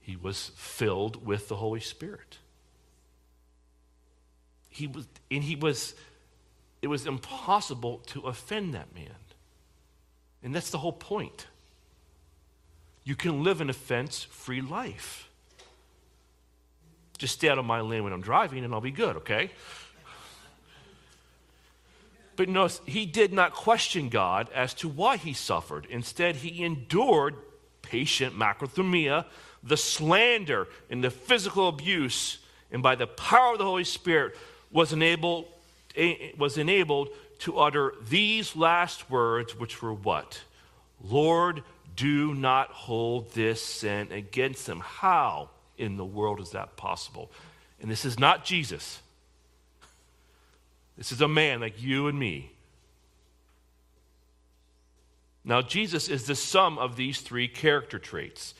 [0.00, 2.38] He was filled with the Holy Spirit.
[4.70, 5.94] He was, and he was,
[6.80, 9.20] it was impossible to offend that man.
[10.42, 11.46] And that's the whole point.
[13.04, 15.28] You can live an offense free life.
[17.22, 19.52] Just stay out of my lane when I'm driving and I'll be good, okay?
[22.34, 25.86] But no, he did not question God as to why he suffered.
[25.88, 27.36] Instead, he endured
[27.82, 29.26] patient macrothumia,
[29.62, 32.38] the slander and the physical abuse,
[32.72, 34.34] and by the power of the Holy Spirit
[34.72, 35.46] was enabled,
[36.36, 37.08] was enabled
[37.38, 40.40] to utter these last words, which were what?
[41.00, 41.62] Lord,
[41.94, 44.80] do not hold this sin against them.
[44.80, 45.50] How?
[45.78, 47.30] In the world is that possible?
[47.80, 49.00] And this is not Jesus.
[50.96, 52.52] This is a man like you and me.
[55.44, 58.54] Now, Jesus is the sum of these three character traits.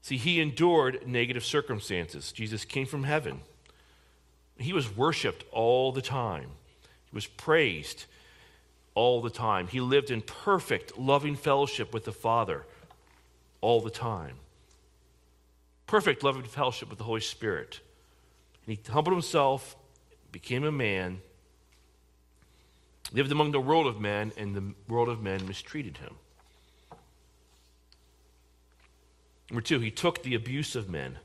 [0.00, 2.32] See, he endured negative circumstances.
[2.32, 3.42] Jesus came from heaven.
[4.56, 6.50] He was worshiped all the time,
[7.10, 8.06] he was praised
[8.94, 9.68] all the time.
[9.68, 12.64] He lived in perfect, loving fellowship with the Father
[13.60, 14.34] all the time
[15.88, 17.80] perfect love and fellowship with the Holy Spirit.
[18.64, 19.74] And he humbled himself,
[20.30, 21.20] became a man,
[23.12, 26.14] lived among the world of men, and the world of men mistreated him.
[29.50, 31.18] Number two, he took the abuse of men.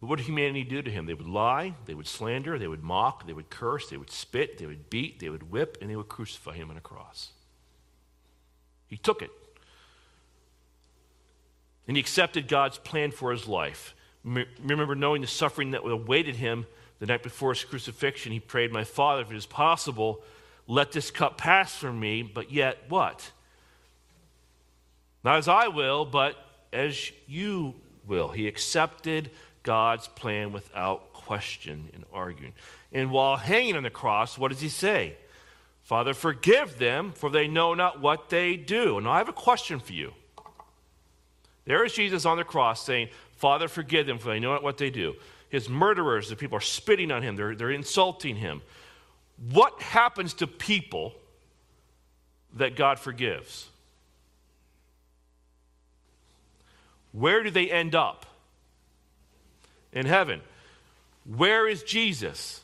[0.00, 1.06] But what did humanity do to him?
[1.06, 4.58] They would lie, they would slander, they would mock, they would curse, they would spit,
[4.58, 7.32] they would beat, they would whip, and they would crucify him on a cross.
[8.86, 9.30] He took it.
[11.86, 13.94] And he accepted God's plan for his life,
[14.26, 16.66] Remember knowing the suffering that awaited him
[16.98, 18.32] the night before his crucifixion.
[18.32, 20.20] He prayed, My Father, if it is possible,
[20.66, 23.30] let this cup pass from me, but yet what?
[25.22, 26.36] Not as I will, but
[26.72, 27.74] as you
[28.06, 28.28] will.
[28.28, 29.30] He accepted
[29.62, 32.52] God's plan without question and arguing.
[32.92, 35.16] And while hanging on the cross, what does he say?
[35.82, 38.98] Father, forgive them, for they know not what they do.
[38.98, 40.14] And I have a question for you.
[41.66, 44.78] There is Jesus on the cross saying, Father, forgive them, for they know not what
[44.78, 45.14] they do.
[45.50, 48.62] His murderers, the people are spitting on him, they're, they're insulting him.
[49.52, 51.14] What happens to people
[52.54, 53.68] that God forgives?
[57.12, 58.26] Where do they end up?
[59.92, 60.40] In heaven.
[61.24, 62.60] Where is Jesus?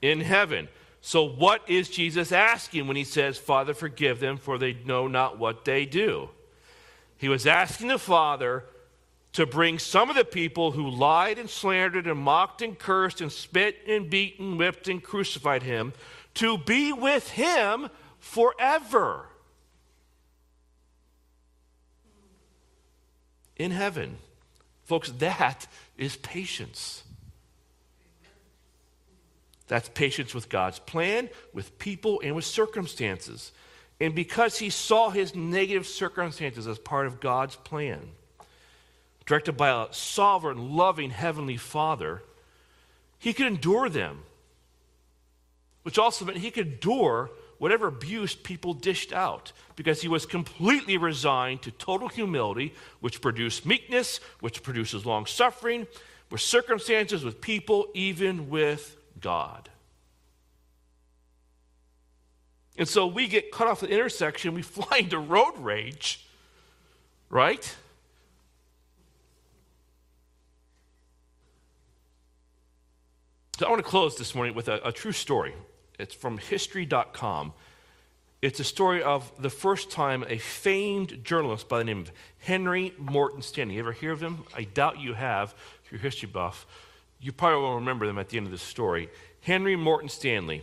[0.00, 0.68] In heaven.
[1.00, 5.38] So, what is Jesus asking when he says, Father, forgive them, for they know not
[5.38, 6.28] what they do?
[7.18, 8.64] He was asking the Father
[9.32, 13.30] to bring some of the people who lied and slandered and mocked and cursed and
[13.30, 15.92] spit and beat and whipped and crucified him
[16.34, 17.88] to be with him
[18.18, 19.26] forever
[23.56, 24.18] in heaven.
[24.84, 25.66] Folks, that
[25.98, 27.02] is patience.
[29.68, 33.52] That's patience with God's plan, with people, and with circumstances.
[34.00, 38.00] And because he saw his negative circumstances as part of God's plan,
[39.24, 42.22] directed by a sovereign, loving Heavenly Father,
[43.18, 44.22] he could endure them,
[45.82, 50.98] which also meant he could endure whatever abuse people dished out because he was completely
[50.98, 55.86] resigned to total humility, which produced meekness, which produces long suffering,
[56.30, 59.70] with circumstances, with people, even with God.
[62.78, 66.26] And so we get cut off at the intersection, we fly into road rage,
[67.30, 67.74] right?
[73.58, 75.54] So I want to close this morning with a, a true story.
[75.98, 77.54] It's from history.com.
[78.42, 82.92] It's a story of the first time a famed journalist by the name of Henry
[82.98, 83.74] Morton Stanley.
[83.74, 84.44] You ever hear of him?
[84.54, 86.66] I doubt you have, if you're history buff.
[87.18, 89.08] You probably will remember them at the end of this story.
[89.40, 90.62] Henry Morton Stanley.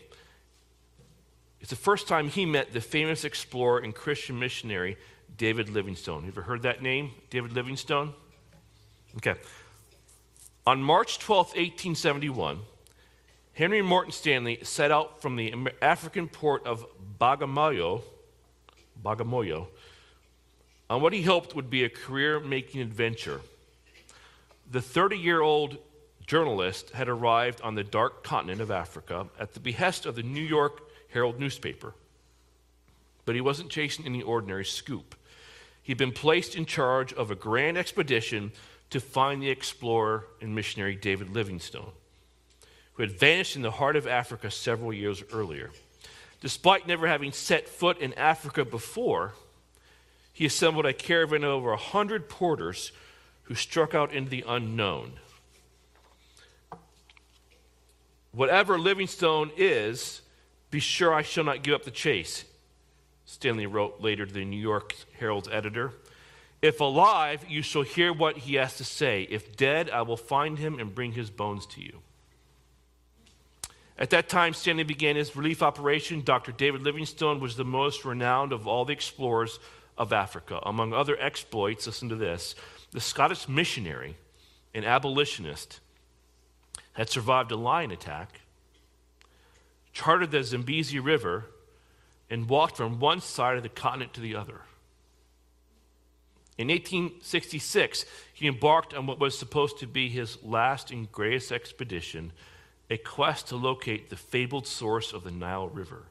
[1.64, 4.97] It's the first time he met the famous explorer and Christian missionary
[5.38, 6.24] David Livingstone.
[6.24, 8.14] You ever heard that name, David Livingstone?
[9.16, 9.36] Okay.
[10.68, 12.59] On March 12, 1871,
[13.53, 16.86] Henry Morton Stanley set out from the African port of
[17.18, 18.01] Bagamoyo,
[19.01, 19.68] Bagamoyo
[20.89, 23.39] on what he hoped would be a career making adventure.
[24.70, 25.78] The 30 year old
[26.28, 30.43] journalist had arrived on the dark continent of Africa at the behest of the New
[30.43, 31.93] York Herald newspaper.
[33.26, 35.16] But he wasn't chasing any ordinary scoop.
[35.82, 38.51] He'd been placed in charge of a grand expedition
[38.89, 41.91] to find the explorer and missionary David Livingstone
[42.93, 45.72] who had vanished in the heart of Africa several years earlier.
[46.41, 49.34] Despite never having set foot in Africa before,
[50.32, 52.91] he assembled a caravan of over a hundred porters
[53.43, 55.14] who struck out into the unknown.
[58.32, 60.22] Whatever Livingstone is,
[60.74, 62.45] be sure I shall not give up the chase,
[63.26, 65.93] Stanley wrote later to the New York Herald's editor.
[66.63, 69.28] If alive, you shall hear what he has to say.
[69.30, 71.99] If dead, I will find him and bring his bones to you.
[73.99, 76.24] At that time, Stanley began his relief operation.
[76.24, 76.51] Dr.
[76.51, 79.59] David Livingstone was the most renowned of all the explorers
[79.95, 80.59] of Africa.
[80.63, 82.55] Among other exploits, listen to this
[82.89, 84.15] the Scottish missionary
[84.74, 85.82] an abolitionist
[86.93, 88.39] had survived a lion attack,
[89.94, 91.46] charted the Zambezi River,
[92.30, 94.62] and walked from one side of the continent to the other.
[96.58, 102.32] In 1866, he embarked on what was supposed to be his last and greatest expedition
[102.89, 106.04] a quest to locate the fabled source of the Nile River.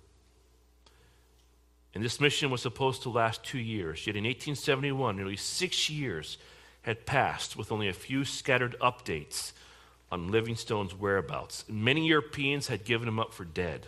[1.94, 4.06] And this mission was supposed to last two years.
[4.06, 6.38] Yet in 1871, nearly six years
[6.82, 9.52] had passed with only a few scattered updates
[10.12, 11.64] on Livingstone's whereabouts.
[11.68, 13.86] Many Europeans had given him up for dead.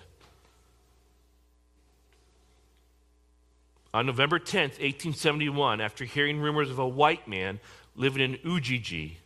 [3.93, 7.61] On November 10th, 1871, after hearing rumors of a white man
[7.95, 9.19] living in Ujiji,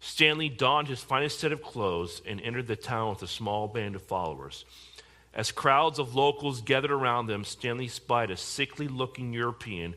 [0.00, 3.94] Stanley donned his finest set of clothes and entered the town with a small band
[3.94, 4.64] of followers.
[5.32, 9.94] As crowds of locals gathered around them, Stanley spied a sickly looking European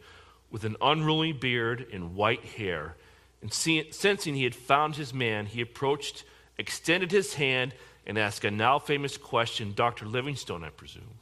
[0.52, 2.96] with an unruly beard and white hair.
[3.44, 6.24] And sensing he had found his man, he approached,
[6.58, 7.74] extended his hand,
[8.08, 10.06] and asked a now famous question Dr.
[10.06, 11.20] Livingstone, I presume.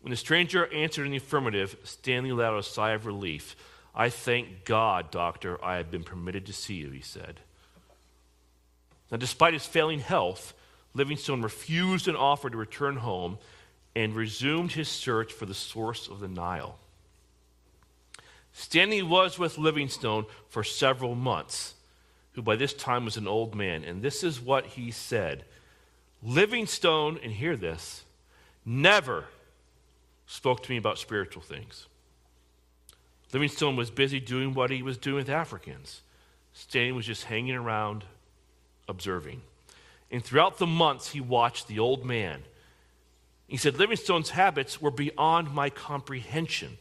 [0.00, 3.54] When the stranger answered in the affirmative, Stanley let out a sigh of relief.
[3.94, 7.38] I thank God, doctor, I have been permitted to see you, he said.
[9.10, 10.54] Now, despite his failing health,
[10.94, 13.36] Livingstone refused an offer to return home
[13.94, 16.78] and resumed his search for the source of the Nile.
[18.52, 21.74] Stanley was with Livingstone for several months,
[22.32, 25.44] who by this time was an old man, and this is what he said
[26.22, 28.04] Livingstone, and hear this,
[28.64, 29.24] never
[30.26, 31.86] spoke to me about spiritual things.
[33.32, 36.02] Livingstone was busy doing what he was doing with Africans.
[36.52, 38.04] Stanley was just hanging around,
[38.88, 39.40] observing.
[40.10, 42.42] And throughout the months, he watched the old man.
[43.46, 46.78] He said, Livingstone's habits were beyond my comprehension.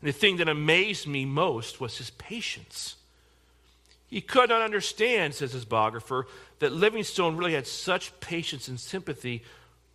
[0.00, 2.96] And the thing that amazed me most was his patience.
[4.06, 6.26] He could not understand, says his biographer,
[6.60, 9.42] that Livingstone really had such patience and sympathy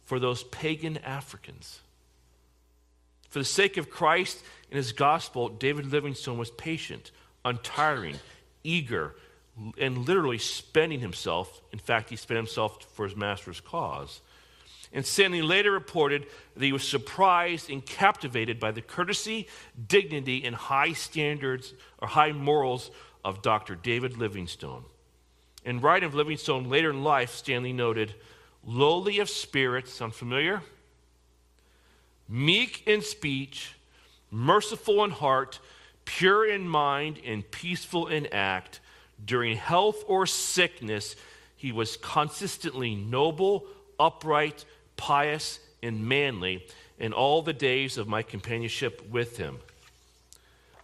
[0.06, 1.80] for those pagan Africans.
[3.30, 7.10] For the sake of Christ and his gospel, David Livingstone was patient,
[7.44, 8.18] untiring,
[8.64, 9.16] eager,
[9.80, 11.62] and literally spending himself.
[11.72, 14.22] In fact, he spent himself for his master's cause.
[14.94, 19.48] And Stanley later reported that he was surprised and captivated by the courtesy,
[19.88, 22.92] dignity, and high standards or high morals
[23.26, 23.76] of Dr.
[23.76, 24.86] David Livingstone.
[25.66, 28.14] In writing of Livingstone later in life, Stanley noted,
[28.64, 30.62] lowly of spirit, sound familiar?
[32.30, 33.76] Meek in speech,
[34.30, 35.60] merciful in heart,
[36.06, 38.80] pure in mind, and peaceful in act.
[39.24, 41.16] During health or sickness,
[41.56, 43.66] he was consistently noble,
[44.00, 44.66] upright,
[45.04, 46.66] pious, and manly
[46.98, 49.58] in all the days of my companionship with him.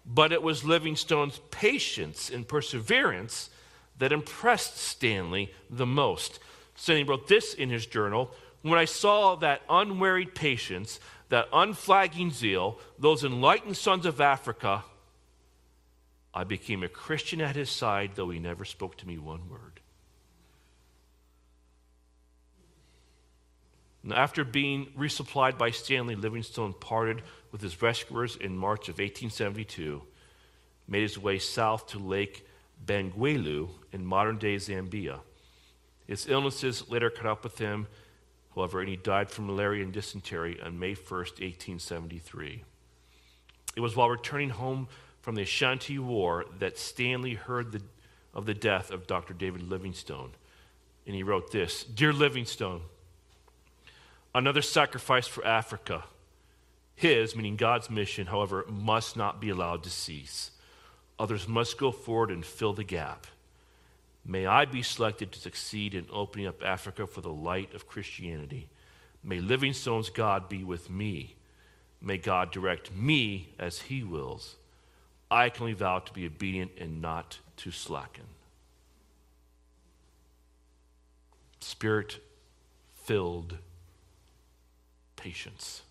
[0.06, 3.50] But it was Livingstone's patience and perseverance
[3.98, 6.40] that impressed Stanley the most.
[6.76, 11.00] Stanley wrote this in his journal When I saw that unwearied patience,
[11.30, 14.84] that unflagging zeal, those enlightened sons of Africa,
[16.34, 19.79] I became a Christian at his side, though he never spoke to me one word.
[24.14, 27.22] After being resupplied by Stanley, Livingstone parted
[27.52, 30.02] with his rescuers in March of 1872,
[30.88, 32.46] made his way south to Lake
[32.86, 35.20] Bangweulu in modern day Zambia.
[36.08, 37.88] His illnesses later caught up with him,
[38.56, 42.64] however, and he died from malaria and dysentery on May 1st, 1873.
[43.76, 44.88] It was while returning home
[45.22, 47.82] from the Ashanti War that Stanley heard the,
[48.34, 49.34] of the death of Dr.
[49.34, 50.32] David Livingstone.
[51.06, 52.82] And he wrote this Dear Livingstone,
[54.34, 56.06] another sacrifice for Africa.
[56.96, 60.52] His, meaning God's mission, however, must not be allowed to cease.
[61.18, 63.28] Others must go forward and fill the gap.
[64.26, 68.70] May I be selected to succeed in opening up Africa for the light of Christianity.
[69.24, 71.36] May Livingstone's God be with me.
[72.02, 74.56] May God direct me as he wills.
[75.32, 78.24] I can only vow to be obedient and not to slacken.
[81.60, 82.20] Spirit
[82.94, 83.58] filled
[85.20, 85.82] patience.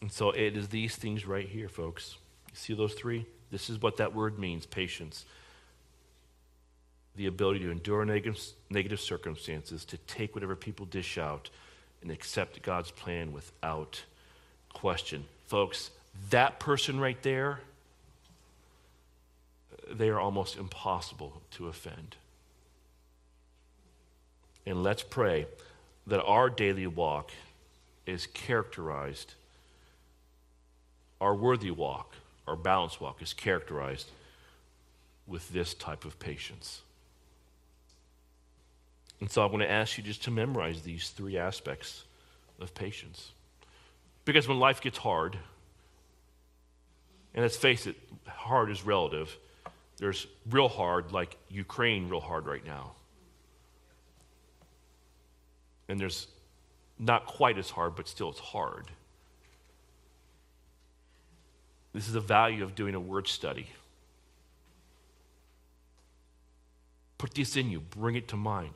[0.00, 2.16] And so it is these things right here, folks.
[2.48, 3.26] You see those three?
[3.50, 5.26] This is what that word means patience.
[7.16, 11.50] The ability to endure negative, negative circumstances, to take whatever people dish out,
[12.00, 14.02] and accept God's plan without
[14.72, 15.24] question.
[15.46, 15.90] Folks,
[16.30, 17.60] that person right there,
[19.90, 22.16] they are almost impossible to offend.
[24.64, 25.46] And let's pray
[26.06, 27.30] that our daily walk
[28.06, 29.34] is characterized,
[31.20, 32.14] our worthy walk,
[32.46, 34.10] our balanced walk is characterized
[35.26, 36.82] with this type of patience.
[39.20, 42.04] And so I want to ask you just to memorize these three aspects
[42.58, 43.32] of patience.
[44.24, 45.36] Because when life gets hard,
[47.34, 47.96] and let's face it,
[48.26, 49.36] hard is relative.
[49.98, 52.92] There's real hard, like Ukraine, real hard right now.
[55.90, 56.28] And there's
[57.00, 58.86] not quite as hard, but still it's hard.
[61.92, 63.66] This is the value of doing a word study.
[67.18, 68.70] Put this in you, bring it to mind.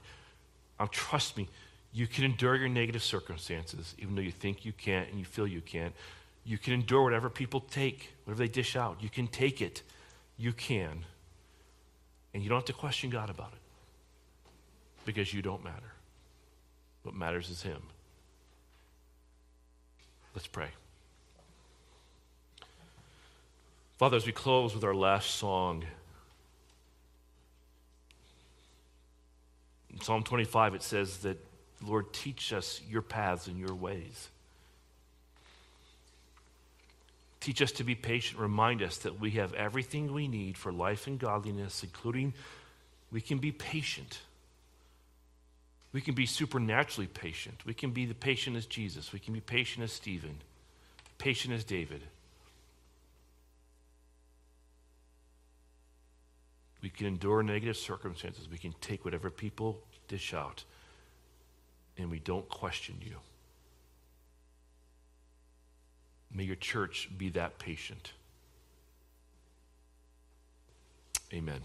[0.80, 1.48] Um, trust me,
[1.92, 5.46] you can endure your negative circumstances, even though you think you can't and you feel
[5.46, 5.94] you can't.
[6.44, 8.96] You can endure whatever people take, whatever they dish out.
[9.00, 9.82] You can take it.
[10.36, 11.04] You can.
[12.34, 13.60] And you don't have to question God about it
[15.04, 15.93] because you don't matter.
[17.04, 17.80] What matters is Him.
[20.34, 20.68] Let's pray.
[23.98, 25.84] Father, as we close with our last song,
[29.92, 31.38] in Psalm 25, it says that,
[31.86, 34.28] Lord, teach us your paths and your ways.
[37.38, 38.40] Teach us to be patient.
[38.40, 42.32] Remind us that we have everything we need for life and godliness, including
[43.12, 44.18] we can be patient.
[45.94, 47.64] We can be supernaturally patient.
[47.64, 49.12] We can be the patient as Jesus.
[49.12, 50.38] We can be patient as Stephen,
[51.18, 52.02] patient as David.
[56.82, 58.48] We can endure negative circumstances.
[58.50, 59.78] We can take whatever people
[60.08, 60.64] dish out,
[61.96, 63.18] and we don't question you.
[66.34, 68.14] May your church be that patient.
[71.32, 71.60] Amen.